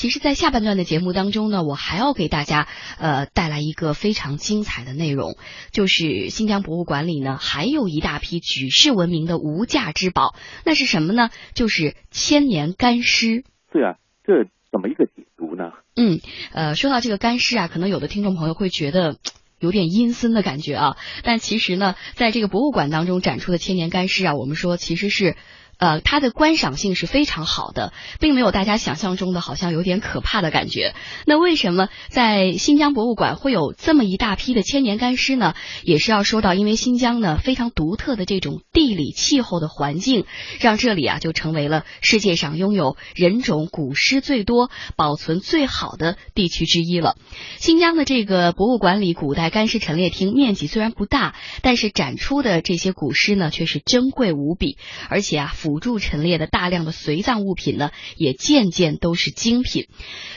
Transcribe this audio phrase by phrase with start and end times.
[0.00, 2.66] 其实，在下半段的节目当中呢，我还要给大家
[2.98, 5.36] 呃带来一个非常精彩的内容，
[5.72, 10.34] 就是新疆博物馆里呢还有一大批举世闻名的无价之宝，
[10.64, 11.28] 那是什么呢？
[11.52, 13.44] 就是千年干尸。
[13.70, 15.64] 对啊，这怎么一个解读呢？
[15.96, 16.20] 嗯，
[16.54, 19.18] 呃，说到这个干尸啊，可能有的听众朋友会觉得。
[19.58, 25.36] 有点阴森的感觉啊，但其实呢，在这个博物馆当中展出的千年干尸啊，我们说其实是。
[25.80, 30.94] 呃，它的观赏性是非常好的，并没有大家想象中的好像有点可怕的感觉。
[31.24, 35.54] 那为什么在新疆博物馆会有这么一大批的千年干尸呢？
[35.82, 40.26] 也是要说到，因为新疆呢非常独特的这种地理气候的环境，
[40.60, 47.16] 让这里啊就成为了世界上拥有人种古尸最多、保存最好的地区之一了。
[47.56, 54.76] 新疆的这个博物馆里古代干尸陈列厅面积虽然不大，但是展出的这些古尸呢却是珍贵无比，
[55.08, 55.54] 而且啊。
[55.70, 59.86] 辅助陈列的大量的随葬物品呢，也件件都是精品。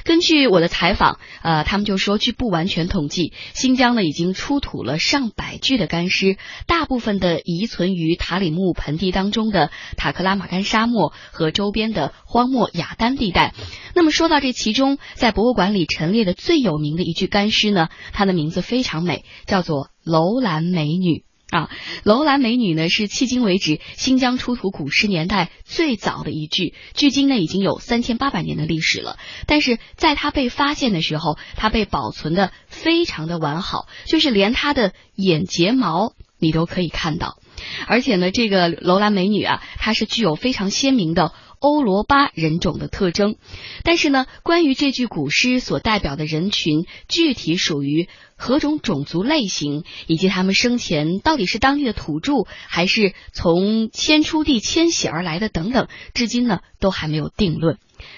[0.04, 13.56] 根据我的采访，呃，他们就说，据不完全统计，新疆呢已经出土了上百具的干尸，大部分的遗存于塔里木盆地当中的塔克拉玛干沙漠和周边的荒漠雅丹地带。
[13.96, 21.24] 那么说到这其中，在博物馆里陈列的最有名的一具干尸呢，它的名字非常美，叫做楼兰美女。
[21.54, 21.70] 啊，
[22.04, 29.20] 楼兰美女呢是迄今为止新疆出土古尸年代最早的一具，距今呢已经有三千八百年的历史了。
[29.46, 37.38] 但是在它被发现的时候，它被保存的非常的完好，就是连它的眼睫毛你都可以看到。
[37.86, 41.34] 而且呢，这个楼兰美女啊，她是具有非常鲜明的。
[41.64, 43.38] 欧罗巴人种的特征，
[43.86, 57.78] 但是呢，关于这句古诗所代表的人群具体属于何种种族类型，以及他们生前到底是当地的土著，还是从迁出地迁徙而来的等等，至今呢都还没有定论。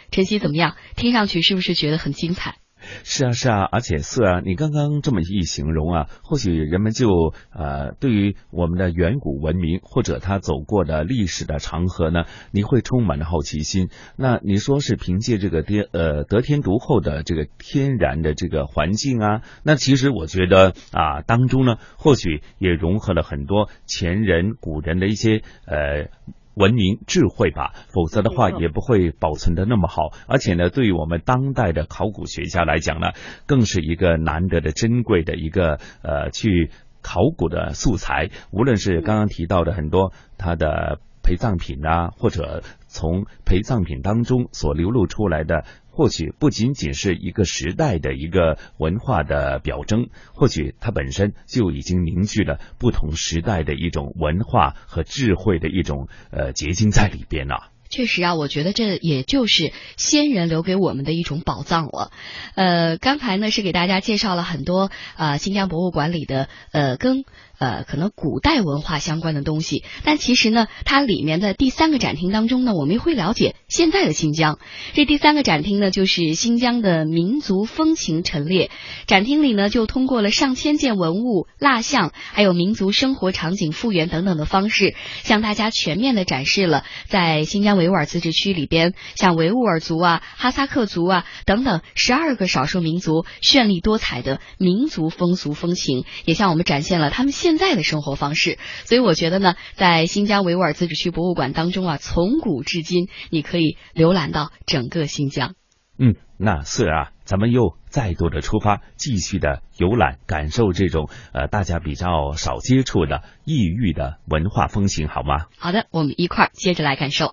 [0.10, 0.76] 晨曦怎么样？
[0.96, 2.58] 听上去是不是觉得很精彩？
[3.04, 13.90] 是啊，是啊，而且是啊，你刚刚这么一形容啊，或许人们就呃，对于我们的远古文明或者他走过的历史的长河呢，你会充满了好奇心。
[14.18, 26.10] 那你说是凭借这个天呃得天独厚的这个天然的这个环境啊，那其实我觉得啊，当中呢，或许也融合了很多前人古人的一些呃。
[26.56, 30.12] 文明智慧吧，否则的话也不会保存的那么好。
[30.28, 33.10] 而且呢，对于我们当代的考古学家来讲呢，
[33.46, 36.72] 更是一个难得的珍贵的一个呃去
[37.02, 38.30] 考古的素材。
[38.52, 45.66] 无论是刚刚提到的很多它的陪葬品啊，或者从陪葬品当中所流露出来的。
[45.96, 57.72] 或许不仅仅是一个时代的一个文化的表征，或许它本身就已经凝聚了不同时代的一种文化和智慧的一种呃结晶在里边了。
[57.88, 62.12] 确实啊，我觉得这也就是先人留给我们的一种宝藏了。
[62.56, 67.24] 呃，刚才呢是给大家介绍了很多啊新疆博物馆里的呃跟。
[67.58, 74.60] 呃，可能古代文化相关的东西，但其实呢，它里面的第三个展厅当中呢，我们会了解现在的新疆。
[74.94, 78.72] 这第三个展厅呢，就是新疆的民族风情陈列。
[79.08, 97.32] 展厅里呢，就通过了上千件文物、蜡像，还有民族生活场景复原等等的方式，向大家全面的展示了在新疆维吾尔自治区里边，像维吾尔族啊、哈萨克族啊等等十二个少数民族绚丽多彩的民族风俗风情，也向我们展现了他们。
[97.46, 105.54] 现在的生活方式，所以我觉得呢，在新疆维吾尔自治区博物馆当中啊，从古至今，你可以浏览到整个新疆。
[106.00, 115.46] 嗯，那是啊，咱们又再度的出发，继续的游览，感受这种呃大家比较少接触的异域的文化风情，好吗？
[115.60, 117.30] 好的，我们一块儿接着来感受。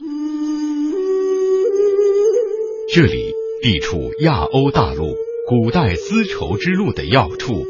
[2.92, 5.14] 这里地处亚欧大陆
[5.48, 7.64] 古代丝绸之路的要处。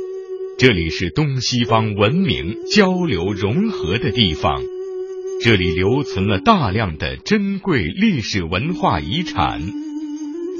[0.62, 4.62] 这里是东西方文明交流融合的地方，
[5.42, 9.60] 这里留存了大量的珍贵历史文化遗产。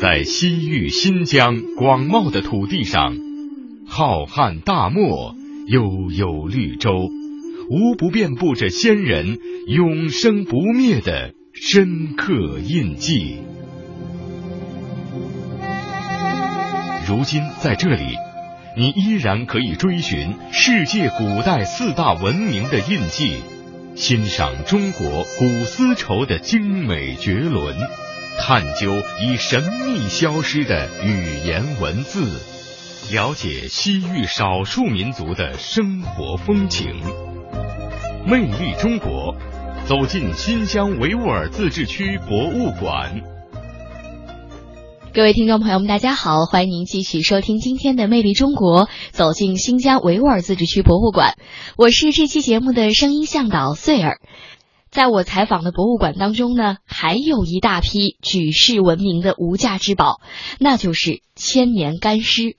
[0.00, 3.14] 在西域新疆广袤的土地上，
[3.86, 5.36] 浩瀚大漠、
[5.68, 7.08] 悠悠绿洲，
[7.70, 9.38] 无不遍布着先人
[9.68, 13.36] 永生不灭的深刻印记。
[17.06, 18.31] 如今在这里。
[18.74, 23.36] 你依然可以追寻世界古代四大文明的印记，
[23.94, 27.76] 欣赏中国古丝绸的精美绝伦，
[28.38, 28.90] 探究
[29.20, 32.24] 已神秘消失的语言文字，
[33.12, 36.94] 了解西域少数民族的生活风情。
[38.26, 39.36] 魅力中国，
[39.84, 43.31] 走进新疆维吾尔自治区博物馆。
[45.14, 51.34] 各位听众朋友们，大家好，欢迎您继续收听今天的《魅力中国》，走进新疆维吾尔自治区博物馆。
[51.76, 54.20] 我是这期节目的声音向导穗儿。
[54.90, 60.22] 在我采访的博物馆当中呢，还有一大批举世闻名的无价之宝，
[60.58, 62.56] 那就是千年干尸。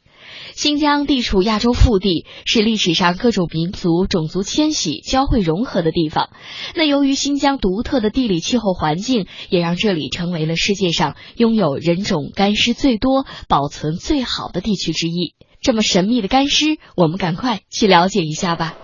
[0.56, 6.30] 新疆地处亚洲腹地，是历史上各种民族种族迁徙交汇融合的地方。
[6.76, 15.34] 那由于新疆独特的地理气候环境，也让这里成为了世界上拥有人种干尸最多、保存最好的地区之一。
[15.62, 18.76] 这么神秘的干尸，我们赶快去了解一下吧。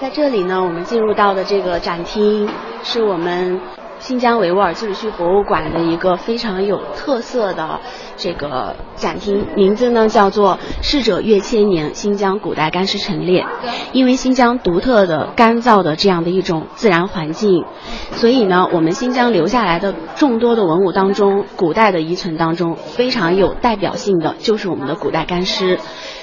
[0.00, 2.48] 在这里呢，我们进入到的这个展厅，
[2.84, 3.60] 是我们。
[3.98, 7.80] 新疆维吾尔自治区博物馆的一个非常有特色的
[8.16, 13.44] 这个展厅，名字呢叫做“逝者越千年：新疆古代干尸陈列”。
[13.92, 17.64] 因为新疆独特的干燥的这样的一种自然环境，
[18.12, 25.78] 所以呢，我们新疆留下来的众多的文物当中，古代的遗存当中非常有代表性的就是我们的古代干尸。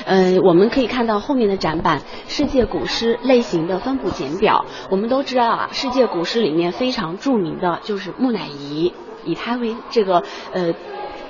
[0.08, 4.66] 嗯，我们可以看到后面的展板“世界古尸类型的分布简表”。
[4.92, 10.24] 我们都知道啊，世界古尸里面非常著名的就是木乃伊，以它为这个
[10.54, 10.74] 呃。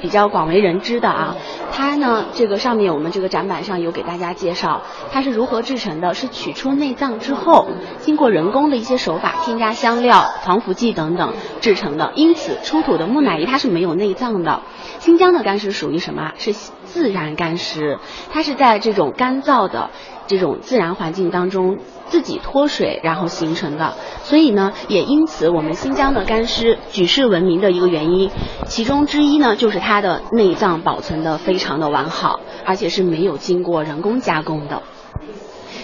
[0.02, 1.36] 比较广为人知的啊，
[1.72, 7.66] 它呢，这个上面我们这个展板上有给大家介绍，它是如何制成的，是取出内脏之后，
[8.02, 14.62] 经过人工的一些手法，添加香料、防腐剂等等制成的，因此出土的木乃伊它是没有内脏的。
[15.00, 16.34] 新疆的干尸属于什么？
[16.38, 16.54] 是
[16.96, 18.00] 自然干尸，
[18.32, 19.90] 它是在这种干燥的。
[20.28, 21.78] 这种自然环境当中
[22.08, 23.94] 自己脱水然后形成的，
[24.24, 28.32] 所以呢，也因此我们新疆的干尸举世闻名的一个原因，
[28.66, 34.82] 其中之一呢，就是它的内脏保存的非常的完好，而且是没有经过人工加工的。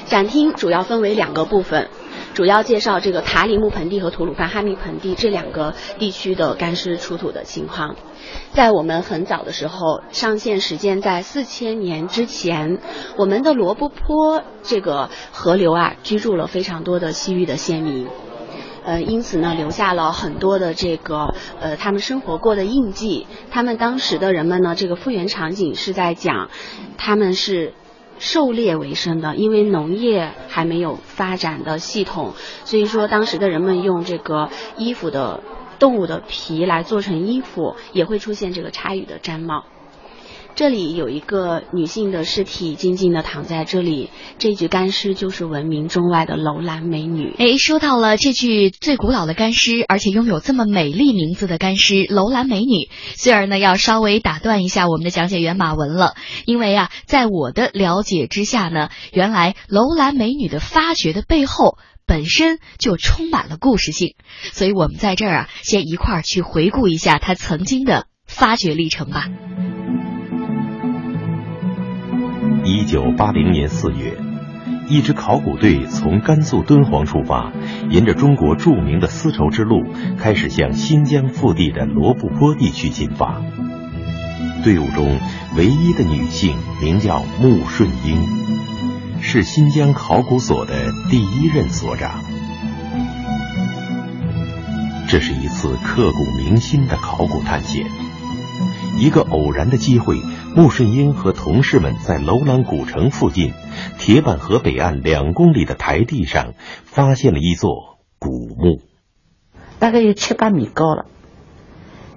[0.05, 1.89] 展厅主要分为两个部分。
[2.33, 7.95] 主要介绍这个塔里木盆地和吐鲁番哈密盆地这两个地区的干尸出土的情况。
[8.51, 12.79] 在我们很早的时候，上线时间在四千年之前，
[13.17, 18.07] 我们的罗布泊这个河流啊，居住了非常多的西域的先民，
[18.85, 23.27] 呃，因此呢，留下了很多的这个呃他们生活过的印记。
[23.49, 26.49] 他们当时的人们呢，这个复原场景是在讲，
[26.97, 27.73] 他们是。
[28.21, 32.33] 狩猎为生的，因为农业还没有发展的系统，
[32.65, 35.41] 所以说当时的人们用这个衣服的
[35.79, 39.65] 动物的皮来做成衣服，也会出现这个差羽的毡帽。
[40.53, 47.33] 这里有一个女性的尸体静静的躺在这里，这具干尸就是闻名中外的楼兰美女。
[47.39, 56.15] 哎，说到了这具最古老的干尸，而且拥有这么美丽名字的干尸楼兰美女，虽然呢要稍微打断一下我们的讲解员马文了，
[56.45, 64.15] 因为啊，在我的了解之下呢，原来楼兰美女的发掘的背后本身就充满了故事性，
[64.51, 69.27] 所以我们在这儿啊，先一块儿去回顾一下她曾经的发掘历程吧。
[72.63, 74.19] 一九八零年四月，
[74.87, 77.51] 一支考古队从甘肃敦煌出发，
[77.89, 79.83] 沿着中国著名的丝绸之路，
[80.19, 83.41] 开始向新疆腹地的罗布泊地区进发。
[84.63, 85.17] 队伍中
[85.57, 92.21] 唯一的女性名叫穆顺英，是新疆考古所的第一任所长。
[95.07, 97.87] 这是一次刻骨铭心的考古探险。
[98.99, 100.15] 一个偶然的机会。
[100.53, 103.53] 穆顺英和同事们在楼兰古城附近
[103.97, 106.53] 铁板河北岸两公里的台地上
[106.83, 108.81] 发现了一座古墓，
[109.79, 111.05] 大概有七八米高了。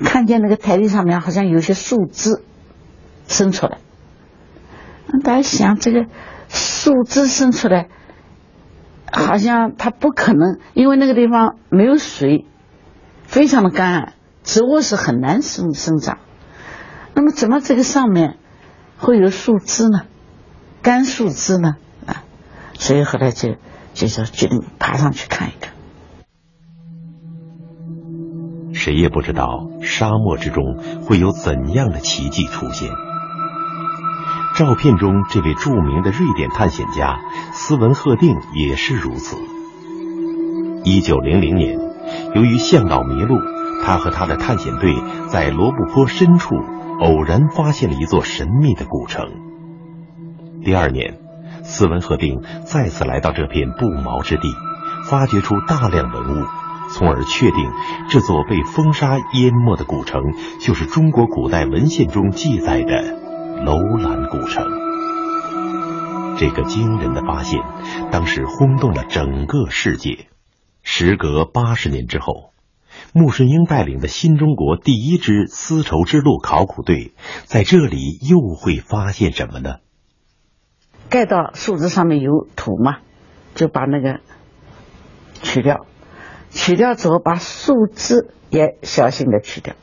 [0.01, 2.43] 看见那个台地上面好像有些树枝
[3.29, 3.79] 伸出来，
[5.23, 6.07] 大家想这个
[6.49, 7.89] 树枝伸出来，
[9.13, 12.45] 好像它不可能，因为那个地方没有水，
[13.23, 16.19] 非常的干，植物是很难生生长。
[17.15, 18.39] 那么，怎么这个上面
[18.99, 20.03] 会有树枝呢？
[20.83, 21.77] 干树枝呢？
[22.07, 22.25] 啊，
[22.75, 23.55] 所以后来就
[23.95, 25.73] 就说决定爬上去看一看。
[28.75, 30.63] 谁也不知道沙漠之中
[31.07, 32.91] 会有怎样的奇迹出现。
[34.57, 37.21] 照片中这位著名的瑞典探险家
[37.53, 39.37] 斯文赫定也是如此。
[40.85, 41.79] 一九零零年，
[42.35, 43.37] 由于向导迷路，
[43.85, 44.95] 他和他的探险队
[45.29, 46.57] 在罗布泊深处。
[47.01, 49.27] 偶然发现了一座神秘的古城。
[50.65, 51.19] 第二年，
[51.63, 54.49] 斯文赫定再次来到这片不毛之地，
[55.09, 56.47] 发掘出大量文物，
[56.91, 57.71] 从而确定
[58.09, 60.23] 这座被风沙淹没的古城
[60.61, 63.03] 就是中国古代文献中记载的
[63.65, 64.65] 楼兰古城。
[66.39, 67.61] 这个惊人的发现，
[68.11, 70.29] 当时轰动了整个世界。
[70.83, 72.54] 时隔八十年之后。
[73.17, 79.77] 穆顺英带领的新中国第一支丝绸之路考古队在这里又会发现什么呢？
[81.09, 82.97] 盖到树枝上面有土嘛，
[83.55, 84.19] 就把那个
[85.45, 85.87] 取掉，
[86.51, 89.77] 取掉之后把树枝也小心的取掉，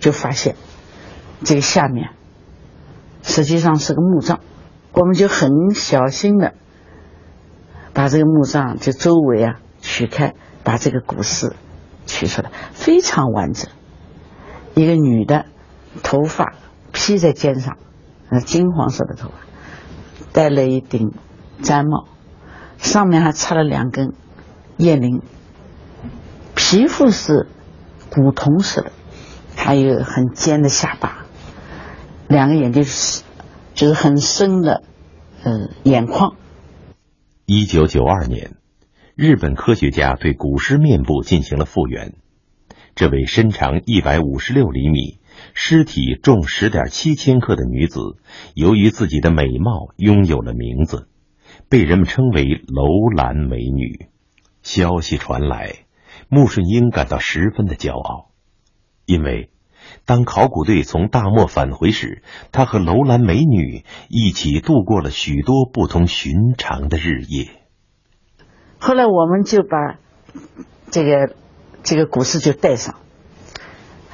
[0.00, 0.56] 就发现
[1.44, 2.12] 这个下面
[3.22, 4.40] 实际上是个墓葬，
[4.94, 6.54] 我们就很小心的
[7.92, 11.52] 把这个墓葬就周围啊取开，把这个古尸
[12.08, 13.70] 取出来，非常完整。
[14.74, 15.46] 一个女的，
[16.02, 16.54] 头发
[16.92, 17.76] 披在肩上，
[18.30, 19.34] 呃，金黄色的头发。
[20.32, 21.12] 戴了一顶
[21.62, 22.08] 毡帽，
[22.78, 24.14] 上面还插了两根
[24.76, 25.22] 叶翎，
[26.54, 27.48] 皮肤是
[28.10, 28.92] 古铜色的，
[29.56, 31.24] 还有很尖的下巴，
[32.28, 33.22] 两个眼睛是
[33.74, 34.82] 就是很深的
[35.44, 36.34] 呃眼眶。
[37.46, 38.56] 一九九二年，
[39.20, 42.14] 日本科学家对古尸面部进行了复原，
[42.94, 45.18] 这位身长一百五十六厘米。
[45.54, 47.98] 尸体重十点七千克的女子，
[48.54, 51.08] 由于自己的美貌，拥有了名字，
[51.68, 54.06] 被人们称为“楼兰美女”。
[54.62, 55.86] 消息传来，
[56.28, 58.30] 穆顺英感到十分的骄傲，
[59.04, 59.50] 因为
[60.04, 62.22] 当考古队从大漠返回时，
[62.52, 67.48] 他和楼兰美女一起度过了许多不同寻常的日夜。
[68.78, 69.98] 后来，我们就把
[70.90, 71.34] 这个
[71.82, 72.94] 这个古尸就带上。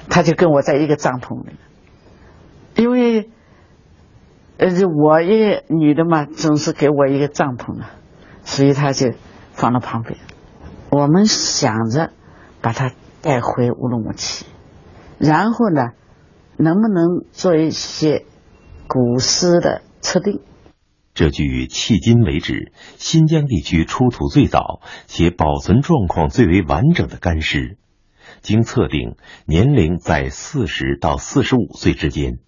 [0.06, 1.56] 他就跟我在一个帐篷里，
[2.76, 3.30] 因为
[4.58, 7.86] 呃，我一个女的嘛，总是给我一个帐篷嘛，
[8.44, 9.12] 所以他就
[9.52, 10.18] 放到旁边。
[10.90, 12.12] 我们想着
[12.60, 12.92] 把他
[13.22, 14.44] 带回乌鲁木齐，
[15.18, 15.92] 然后呢，
[16.58, 18.26] 能不能做一些
[18.86, 20.42] 古尸的测定？
[21.14, 27.78] 这具迄今为止新疆地区出土最早且保存状况最为完整的干尸。
[28.40, 29.16] 经测定，
[29.46, 32.38] 年龄在四十到四十五岁之间，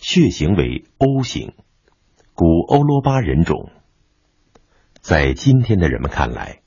[0.00, 1.52] 血型为 O 型，
[2.34, 3.70] 古欧罗巴人种。
[5.00, 6.60] 在今天的人们看来，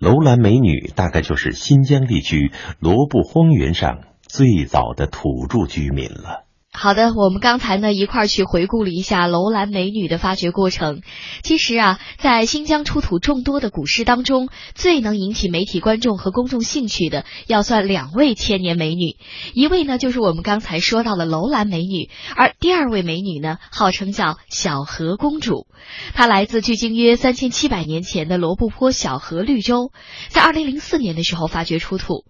[0.00, 2.50] 楼兰美女大概就是新疆地区
[2.80, 6.47] 罗布荒原上最早的土著居民了。
[6.80, 11.02] 好的，我们刚才呢一块儿去回顾了一下楼兰美女的发掘过程。
[11.42, 19.16] 其实啊，在新疆出土众多的古尸当中，最能引起媒体观众和公众兴趣的，要算两位千年美女。
[19.54, 25.66] 一位呢就是我们刚才说到的楼兰美女，而第二位美女呢，号称叫小河公主。
[26.14, 29.90] 她来自距今约三千七百年前的罗布泊小河绿洲，
[30.28, 32.24] 在二零零四年的时候发掘出土。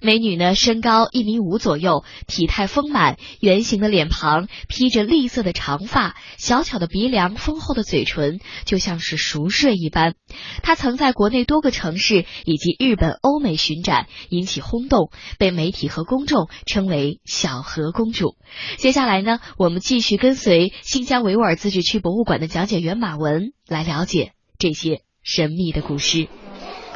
[0.00, 10.14] 美女呢，身高一米五左右，体态丰满，圆形的脸庞，披着栗色的长发，小巧的鼻梁，丰厚的嘴唇，就像是熟睡一般。
[10.62, 18.34] 她曾在国内多个城市以及日本、欧美巡展，引起轰动，被媒体和公众称为“小河公主”。
[18.76, 26.26] 接下来呢，我们继续跟随新疆维吾尔自治区博物馆的讲解员马文来了解这些神秘的古诗。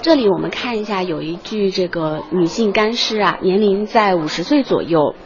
[0.01, 5.17] 这里我们看一下，有一具这个女性干尸啊，年龄在五十岁左右，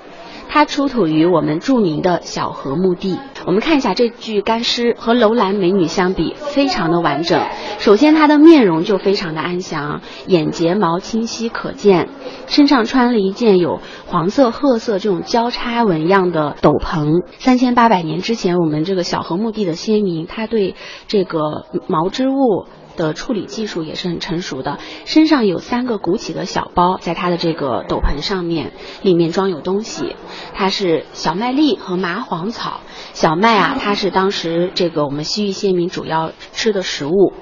[0.55, 3.19] 它出土于我们著名的小河墓地。
[3.47, 7.43] 我们看一下这具干尸和楼兰美女相比，非常的完整。
[7.79, 12.11] 首先，她的面容就非常的安详，眼睫毛清晰可见，
[12.49, 17.23] 身上穿了一件有黄色、褐色这种交叉纹样的斗篷。
[17.39, 20.75] 三千八百年之前，我们这个小河墓地的先民，他对
[21.09, 22.67] 这个毛织物。
[22.97, 28.73] 的处理技术也是很成熟的，身上有三个鼓起的小包，在他的这个斗篷上面，
[29.03, 30.17] 里面装有东西，
[30.55, 32.81] 它是小麦粒和麻黄草。
[33.13, 37.33] 小麦啊，它是当时这个我们西域先民主要吃的食物。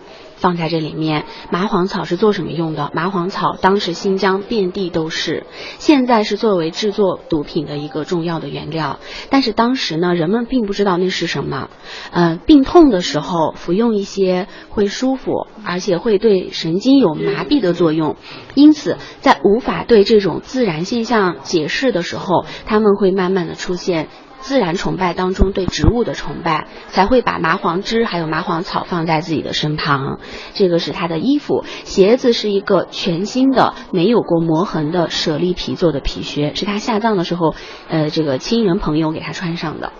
[0.40, 2.90] 放在这里面，麻黄草是做什么用的？
[2.94, 5.44] 麻黄草当时新疆遍地都是，
[5.78, 8.98] 现在是作为制作毒品的一个重要的原料。
[9.28, 11.68] 但是当时呢，人们并不知道那是什么。
[12.10, 18.16] 嗯，病痛的时候服用一些会舒服，而且会对神经有麻痹的作用。
[18.54, 24.08] 因此，在无法对这种自然现象解释的时候，他们会慢慢的出现。
[24.40, 30.18] 自然崇拜当中对植物的崇拜，才会把麻黄枝还有麻黄草放在自己的身旁。
[30.54, 37.54] 这个是他的衣服，鞋子是一个全新的、没有过磨痕的舍利皮做的皮靴，是他下葬的时候，
[37.88, 39.92] 呃，这个亲人朋友给他穿上的。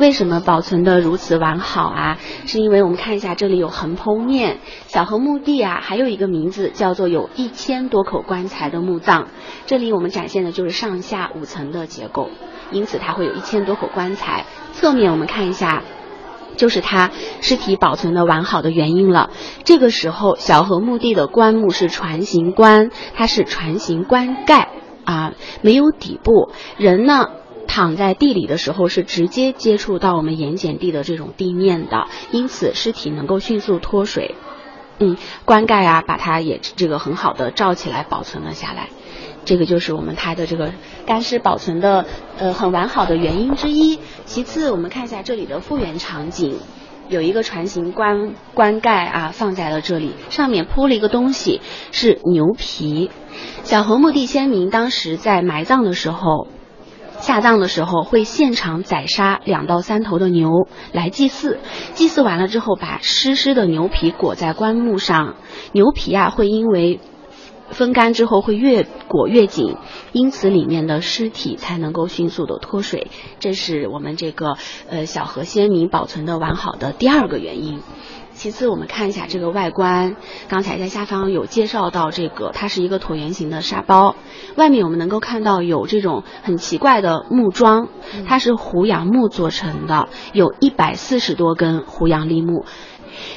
[0.00, 2.18] 为什么保存的如此完好啊？
[2.46, 4.58] 是因为我们看一下，这里有横剖面。
[4.86, 9.26] 小河墓地啊，还有一个名字叫做有一千多口棺材的墓葬。
[9.66, 12.28] 这里我们展现的就是上下五层的结构。
[12.70, 14.44] 因此，它会有一千多口棺材。
[14.72, 15.82] 侧面我们看一下，
[16.56, 17.10] 就是它
[17.40, 19.30] 尸体保存的完好的原因了。
[19.64, 24.68] 这个时候，小河墓地的棺木是船形棺，它是船形棺盖。
[25.04, 25.32] 啊，
[25.62, 27.28] 没有底部，人呢。
[27.70, 34.36] 躺在地里的时候是直接接触到我们盐碱地的这种地面的，因此尸体能够迅速脱水。
[34.98, 38.88] 嗯，棺盖啊，把它也这个很好的罩起来保存了下来。
[39.48, 40.74] 这个就是我们它的这个
[41.06, 42.04] 干尸保存的
[42.36, 43.98] 呃很完好的原因之一。
[44.26, 46.58] 其次，我们看一下这里的复原场景，
[47.08, 51.62] 有一个船形棺棺盖啊放在了这里，上面铺了一个东西
[51.92, 53.10] 是牛皮。
[53.62, 56.48] 小河墓地先民当时在埋葬的时候。
[57.20, 61.58] 下葬的时候会现场宰杀两到三头的牛来祭祀，
[61.94, 65.34] 祭祀完了之后把湿湿的牛皮裹在棺木上，
[65.72, 67.00] 牛皮啊会因为
[67.70, 69.76] 风干之后会越裹越紧，
[70.12, 73.08] 因此里面的尸体才能够迅速的脱水，
[73.40, 74.56] 这是我们这个
[74.88, 77.80] 呃小河先民保存的完好的第二个原因。
[78.32, 80.14] 其次，我们看一下这个外观。
[80.48, 84.14] 刚才在下方有介绍到，这个它是一个椭圆形的沙包，
[84.54, 87.88] 外面我们能够看到有这种很奇怪的木桩，
[88.28, 92.64] 它是胡杨木做成的，有一百四十多根胡杨立木。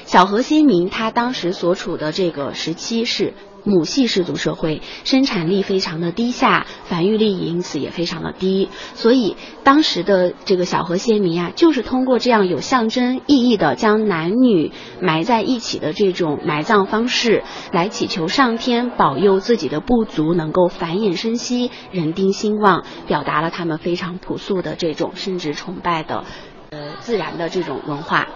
[0.05, 3.33] 小河先民他当时所处的这个时期是。
[3.63, 26.23] 母系氏族社会生产力非常的低下，繁育力因此也非常的低，所以当时的这个小河先民啊，就是通过这样有象征意义的将男女埋在一起的这种埋葬方式，来祈求上天保佑自己的部族能够繁衍生息、人丁兴旺，表达了他们非常朴素的这种甚至崇拜的，
[26.71, 28.27] 呃自然的这种文化。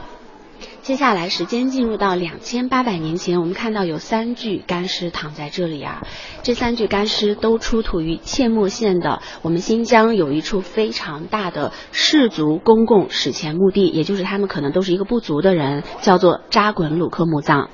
[0.85, 6.03] 接下来时间进入到两千八百年前，我们看到有三具干尸躺在这里啊。
[6.43, 17.71] 这三具干尸都出土于阡陌县的我们新疆有一处非常大的氏族公共史前墓地，也就是他们可能都是一个部族的人，叫做扎滚鲁克墓葬。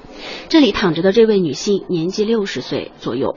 [0.48, 3.36] 这里躺着的这位女性年纪六十岁左右，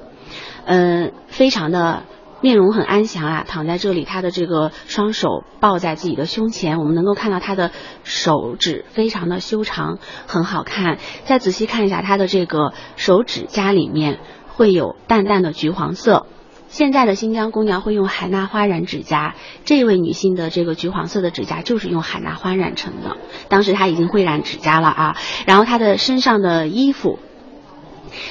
[0.66, 2.04] 嗯，非常的。
[2.44, 7.70] 面容很安详啊，躺在这里，他的这个双手抱在自己的胸前，我们能够看到他的
[8.02, 10.98] 手指非常的修长，很好看。
[11.24, 16.26] 再仔细看一下他的这个手指甲里面会有淡淡的橘黄色。
[16.68, 23.16] 现在的新疆姑娘会用海娜花染指甲，这位女性的这个橘黄色的指甲就是用海娜花染成的。
[23.48, 27.18] 当时她已经会染指甲了啊，然后她的身上的衣服，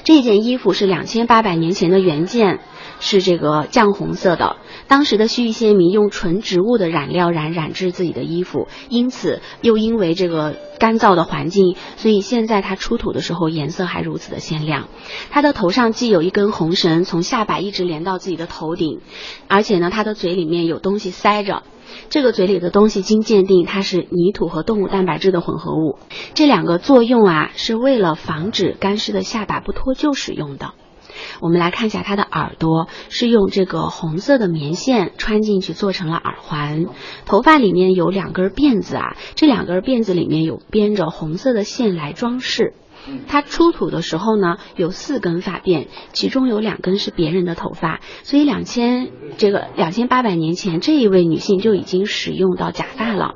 [0.04, 2.60] 这件衣服是两千八百年前的原件。
[3.04, 4.56] 是这个绛红色的。
[4.88, 14.88] 当时的西域先民用纯植物的染料染染制自己的衣服，因此又因为这个干燥的环境，所以现在它出土的时候颜色还如此的鲜亮。
[15.30, 19.02] 它的头上系有一根红绳，从下巴一直连到自己的头顶，
[19.50, 21.63] 而且呢，它的嘴里面有东西塞着。
[22.10, 26.00] 这个嘴里的东西经鉴定，它是泥土和动物蛋白质的混合物。
[26.34, 30.74] 这两个作用啊，是为了防止干尸的下巴不脱臼使用的。
[31.42, 36.86] 我们来看一下它的耳朵，是用这个红色的棉线穿进去做成了耳环。
[37.26, 42.74] 头发里面有两根辫子啊，这两根辫子里面有编着红色的线来装饰。
[43.28, 53.36] 它出土的时候呢，有四根发辫，其中有两根是别人的头发，所以两千这个两千八百年前，这一位女性就已经使用到假发了。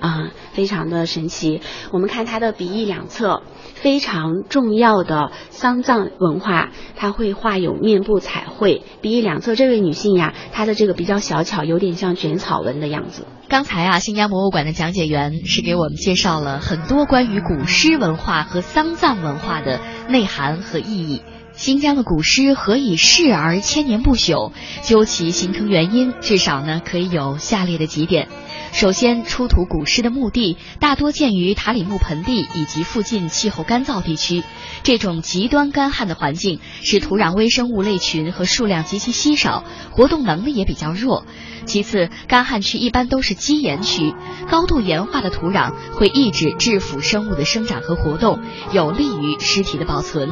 [0.00, 1.60] 啊，非常的神奇。
[1.92, 3.42] 我们看她的鼻翼两侧。
[3.74, 8.82] 非常重要的丧葬文化，它会画有面部彩绘。
[9.02, 13.26] 鼻翼两侧这位女性呀，她的这个比较小巧，有点像卷草纹的样子。
[13.48, 21.22] 刚才啊，新疆博物馆的讲解员是给我们介绍了很多关于古诗文化和丧葬文化的内涵和意义。
[21.52, 24.52] 新疆的古诗何以逝而千年不朽？
[24.82, 28.28] 究其形成原因，至少呢可以有下列的几点。
[28.72, 34.42] 首先，出土古诗的墓地大多建于塔里木盆地以及附近气候干燥地区，
[34.82, 41.24] 这种极端干旱的环境使土壤微生物类群和数量极其稀少，活动能力也比较弱。
[41.66, 44.14] 其次，干旱区一般都是基岩区，
[44.50, 48.40] 高度盐化的土壤会抑制致腐生物的生长和活动，
[48.72, 50.30] 有利于尸体的保存。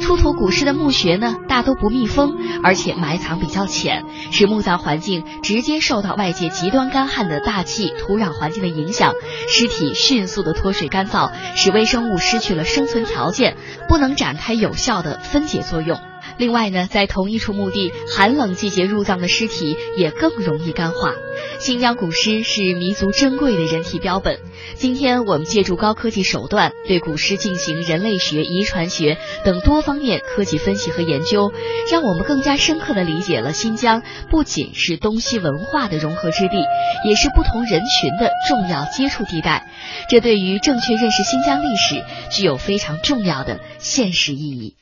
[0.00, 9.12] 出土古尸的墓穴呢，大都不密封，而且埋藏比较浅，使墓葬环境直接受到外界极端干旱的大气、土壤环境的影响，
[9.48, 13.56] 尸体迅速的脱水干燥，使微生物失去了生存条件，
[13.88, 15.98] 不能展开有效的分解作用。
[16.38, 21.14] 另外呢，在同一处墓地，寒冷季节入葬的尸体也更容易干化。
[21.58, 24.38] 新疆古尸是弥足珍贵的人体标本。
[24.76, 31.52] 今天我们借助高科技手段，对古尸进行人类学、遗传学等多方面科技分析和研究，
[31.90, 36.56] 让我们更加深刻地理解了新疆不仅是东西文化的融合之地，
[37.04, 39.68] 也是不同人群的重要接触地带。
[40.08, 44.76] 这对于正确认识新疆历史具有非常重要的现实意义。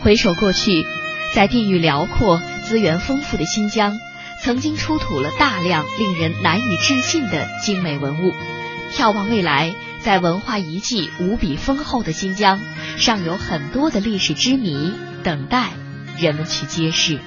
[0.00, 0.86] 回首过去，
[1.34, 3.98] 在地域辽阔、资源丰富的新疆，
[4.40, 8.32] 曾经出土了大量令人难以置信的精美文物。
[8.92, 12.60] 眺望未来，在文化遗迹无比丰厚的新疆，
[12.96, 14.92] 尚有很多的历史之谜
[15.24, 15.70] 等待
[16.16, 17.18] 人们去揭示。